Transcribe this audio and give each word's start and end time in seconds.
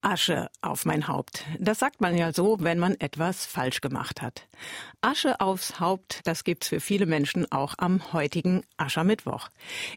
Asche 0.00 0.48
auf 0.60 0.84
mein 0.84 1.08
Haupt. 1.08 1.44
Das 1.58 1.78
sagt 1.78 2.00
man 2.00 2.16
ja 2.16 2.32
so, 2.32 2.58
wenn 2.60 2.78
man 2.78 2.94
etwas 3.00 3.46
falsch 3.46 3.80
gemacht 3.80 4.22
hat. 4.22 4.48
Asche 5.00 5.40
aufs 5.40 5.80
Haupt, 5.80 6.20
das 6.24 6.44
gibt's 6.44 6.68
für 6.68 6.80
viele 6.80 7.06
Menschen 7.06 7.50
auch 7.50 7.74
am 7.78 8.12
heutigen 8.12 8.62
Aschermittwoch. 8.76 9.48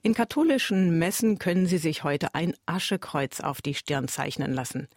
In 0.02 0.14
katholischen 0.14 0.98
Messen 0.98 1.38
können 1.38 1.68
Sie 1.68 1.78
sich 1.78 2.04
heute 2.04 2.34
ein 2.34 2.54
Aschekreuz 2.66 3.40
auf 3.40 3.62
die 3.62 3.76
Stirn 3.76 4.08
zeichnen 4.08 4.54
lassen. 4.54 4.88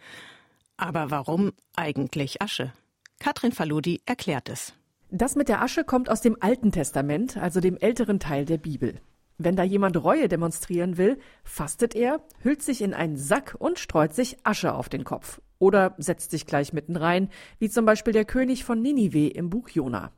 Aber 0.76 1.10
warum 1.10 1.52
eigentlich 1.76 2.42
Asche? 2.42 2.72
Katrin 3.20 3.52
Faludi 3.52 4.02
erklärt 4.06 4.48
es. 4.48 4.74
Das 5.10 5.36
mit 5.36 5.48
der 5.48 5.62
Asche 5.62 5.84
kommt 5.84 6.10
aus 6.10 6.22
dem 6.22 6.36
Alten 6.40 6.72
Testament, 6.72 7.36
also 7.36 7.60
dem 7.60 7.76
älteren 7.76 8.18
Teil 8.18 8.44
der 8.44 8.58
Bibel. 8.58 9.00
Wenn 9.36 9.56
da 9.56 9.64
jemand 9.64 10.02
Reue 10.02 10.28
demonstrieren 10.28 10.96
will, 10.96 11.18
fastet 11.42 11.94
er, 11.94 12.20
hüllt 12.42 12.62
sich 12.62 12.82
in 12.82 12.94
einen 12.94 13.16
Sack 13.16 13.56
und 13.58 13.78
streut 13.78 14.14
sich 14.14 14.36
Asche 14.44 14.74
auf 14.74 14.88
den 14.88 15.04
Kopf. 15.04 15.40
Oder 15.58 15.94
setzt 15.98 16.30
sich 16.30 16.46
gleich 16.46 16.72
mitten 16.72 16.96
rein, 16.96 17.30
wie 17.58 17.68
zum 17.68 17.84
Beispiel 17.84 18.12
der 18.12 18.24
König 18.24 18.64
von 18.64 18.80
Ninive 18.80 19.28
im 19.28 19.50
Buch 19.50 19.68
Jona. 19.68 20.12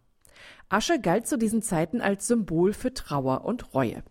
Asche 0.69 1.01
galt 1.01 1.27
zu 1.27 1.39
diesen 1.39 1.63
Zeiten 1.63 2.01
als 2.01 2.27
Symbol 2.27 2.73
für 2.73 2.93
Trauer 2.93 3.45
und 3.45 3.73
Reue. 3.75 4.03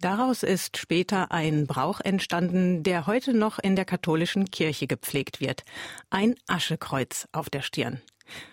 Daraus 0.00 0.42
ist 0.42 0.76
später 0.76 1.32
ein 1.32 1.66
Brauch 1.66 2.00
entstanden, 2.00 2.82
der 2.82 3.06
heute 3.06 3.32
noch 3.32 3.58
in 3.58 3.76
der 3.76 3.86
katholischen 3.86 4.50
Kirche 4.50 4.86
gepflegt 4.86 5.40
wird. 5.40 5.64
Ein 6.10 6.36
Aschekreuz 6.46 7.26
auf 7.32 7.48
der 7.48 7.62
Stirn. 7.62 8.02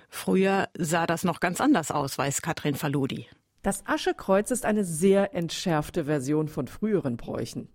Früher 0.08 0.70
sah 0.78 1.05
das 1.05 1.23
noch 1.23 1.39
ganz 1.39 1.59
anders 1.59 1.91
aus, 1.91 2.17
weiß 2.17 2.41
Katrin 2.41 2.75
Faludi. 2.75 3.28
Das 3.63 3.85
Aschekreuz 3.88 4.52
ist 4.52 4.66
eine 4.66 4.84
sehr 4.84 5.34
entschärfte 5.34 6.03
Version 6.03 6.49
von 6.49 6.67
früheren 6.67 7.16
Bräuchen. 7.16 7.70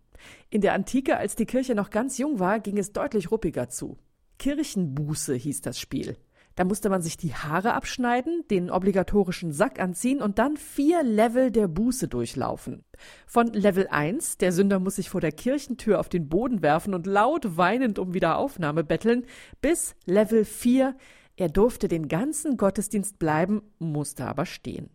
In 0.51 0.61
der 0.61 0.74
Antike, 0.74 1.16
als 1.16 1.34
die 1.34 1.47
Kirche 1.47 1.74
noch 1.74 1.88
ganz 1.88 2.19
jung 2.19 2.38
war, 2.38 2.61
ging 2.61 2.77
es 2.77 2.92
deutlich 2.92 3.30
ruppiger 3.30 3.70
zu. 3.70 3.97
Kirchenbuße 4.38 5.34
hieß 5.34 5.62
das 5.62 5.80
Spiel. 5.80 6.19
Da 6.56 6.64
musste 6.64 6.91
man 6.91 7.01
sich 7.01 7.16
die 7.16 7.34
Haare 7.34 7.73
abschneiden, 7.73 8.44
den 8.50 8.70
obligatorischen 8.70 9.53
Sack 9.53 9.81
anziehen 9.81 10.20
und 10.20 10.39
dann 10.39 10.59
vier 10.59 11.03
Level 11.03 11.50
der 11.50 11.69
Buße 11.69 12.06
durchlaufen. 12.06 12.84
Von 13.27 13.47
Level 13.55 13.89
1, 13.89 14.36
der 14.36 14.53
Sünder 14.53 14.81
muss 14.81 14.97
sich 14.97 15.09
vor 15.09 15.22
der 15.22 15.33
Kirchentür 15.33 16.00
auf 16.00 16.11
den 16.11 16.28
Boden 16.28 16.61
werfen 16.61 16.92
und 16.92 17.06
laut 17.06 17.56
weinend 17.56 17.98
um 17.98 18.12
Wiederaufnahme 18.12 18.84
betteln, 18.84 19.25
bis 19.62 19.94
Level 20.05 20.44
4, 20.44 20.94
er 21.36 21.48
durfte 21.48 21.89
den 21.89 22.09
ganzen 22.09 22.59
Gottesdienst 22.59 23.19
bleiben, 23.19 23.62
musste 23.78 24.27
aber 24.27 24.44
stehen. 24.44 24.91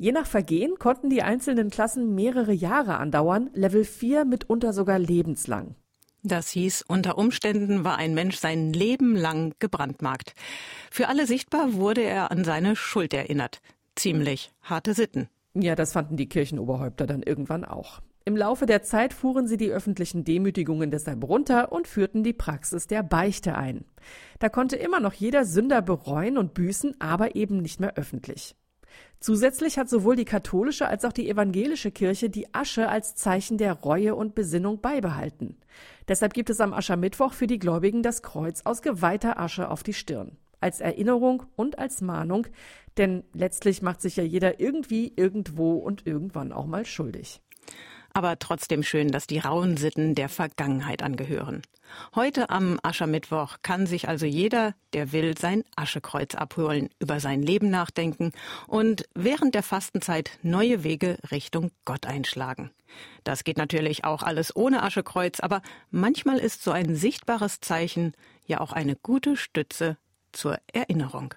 Je 0.00 0.12
nach 0.12 0.26
Vergehen 0.26 0.78
konnten 0.78 1.10
die 1.10 1.22
einzelnen 1.22 1.70
Klassen 1.70 2.14
mehrere 2.14 2.52
Jahre 2.52 2.98
andauern, 2.98 3.50
Level 3.52 3.84
4 3.84 4.24
mitunter 4.24 4.72
sogar 4.72 5.00
lebenslang. 5.00 5.74
Das 6.22 6.50
hieß, 6.50 6.84
unter 6.86 7.18
Umständen 7.18 7.82
war 7.82 7.96
ein 7.96 8.14
Mensch 8.14 8.36
sein 8.36 8.72
Leben 8.72 9.16
lang 9.16 9.54
gebrandmarkt. 9.58 10.34
Für 10.90 11.08
alle 11.08 11.26
sichtbar 11.26 11.72
wurde 11.74 12.02
er 12.02 12.30
an 12.30 12.44
seine 12.44 12.76
Schuld 12.76 13.12
erinnert. 13.12 13.60
Ziemlich 13.96 14.52
harte 14.62 14.94
Sitten. 14.94 15.28
Ja, 15.54 15.74
das 15.74 15.94
fanden 15.94 16.16
die 16.16 16.28
Kirchenoberhäupter 16.28 17.06
dann 17.06 17.24
irgendwann 17.24 17.64
auch. 17.64 18.00
Im 18.24 18.36
Laufe 18.36 18.66
der 18.66 18.82
Zeit 18.82 19.12
fuhren 19.12 19.48
sie 19.48 19.56
die 19.56 19.70
öffentlichen 19.70 20.22
Demütigungen 20.22 20.92
deshalb 20.92 21.24
runter 21.24 21.72
und 21.72 21.88
führten 21.88 22.22
die 22.22 22.34
Praxis 22.34 22.86
der 22.86 23.02
Beichte 23.02 23.56
ein. 23.56 23.84
Da 24.38 24.48
konnte 24.48 24.76
immer 24.76 25.00
noch 25.00 25.14
jeder 25.14 25.44
Sünder 25.44 25.82
bereuen 25.82 26.38
und 26.38 26.54
büßen, 26.54 27.00
aber 27.00 27.34
eben 27.34 27.62
nicht 27.62 27.80
mehr 27.80 27.96
öffentlich. 27.96 28.54
Zusätzlich 29.20 29.78
hat 29.78 29.88
sowohl 29.88 30.16
die 30.16 30.24
katholische 30.24 30.86
als 30.86 31.04
auch 31.04 31.12
die 31.12 31.28
evangelische 31.28 31.90
Kirche 31.90 32.30
die 32.30 32.54
Asche 32.54 32.88
als 32.88 33.14
Zeichen 33.16 33.58
der 33.58 33.72
Reue 33.72 34.14
und 34.14 34.34
Besinnung 34.34 34.80
beibehalten. 34.80 35.56
Deshalb 36.06 36.34
gibt 36.34 36.50
es 36.50 36.60
am 36.60 36.72
Aschermittwoch 36.72 37.32
für 37.32 37.46
die 37.46 37.58
Gläubigen 37.58 38.02
das 38.02 38.22
Kreuz 38.22 38.62
aus 38.64 38.80
geweihter 38.82 39.38
Asche 39.38 39.70
auf 39.70 39.82
die 39.82 39.94
Stirn. 39.94 40.36
Als 40.60 40.80
Erinnerung 40.80 41.44
und 41.56 41.78
als 41.78 42.00
Mahnung, 42.00 42.46
denn 42.96 43.24
letztlich 43.32 43.82
macht 43.82 44.00
sich 44.00 44.16
ja 44.16 44.24
jeder 44.24 44.60
irgendwie, 44.60 45.12
irgendwo 45.14 45.74
und 45.74 46.06
irgendwann 46.06 46.52
auch 46.52 46.66
mal 46.66 46.84
schuldig 46.84 47.40
aber 48.18 48.40
trotzdem 48.40 48.82
schön, 48.82 49.12
dass 49.12 49.28
die 49.28 49.38
rauen 49.38 49.76
Sitten 49.76 50.16
der 50.16 50.28
Vergangenheit 50.28 51.04
angehören. 51.04 51.62
Heute 52.16 52.50
am 52.50 52.80
Aschermittwoch 52.82 53.58
kann 53.62 53.86
sich 53.86 54.08
also 54.08 54.26
jeder, 54.26 54.74
der 54.92 55.12
will, 55.12 55.38
sein 55.38 55.62
Aschekreuz 55.76 56.34
abholen, 56.34 56.90
über 56.98 57.20
sein 57.20 57.42
Leben 57.42 57.70
nachdenken 57.70 58.32
und 58.66 59.04
während 59.14 59.54
der 59.54 59.62
Fastenzeit 59.62 60.32
neue 60.42 60.82
Wege 60.82 61.18
Richtung 61.30 61.70
Gott 61.84 62.06
einschlagen. 62.06 62.72
Das 63.22 63.44
geht 63.44 63.56
natürlich 63.56 64.04
auch 64.04 64.24
alles 64.24 64.54
ohne 64.56 64.82
Aschekreuz, 64.82 65.38
aber 65.38 65.62
manchmal 65.92 66.38
ist 66.38 66.64
so 66.64 66.72
ein 66.72 66.96
sichtbares 66.96 67.60
Zeichen 67.60 68.14
ja 68.46 68.58
auch 68.58 68.72
eine 68.72 68.96
gute 68.96 69.36
Stütze 69.36 69.96
zur 70.32 70.58
Erinnerung. 70.72 71.34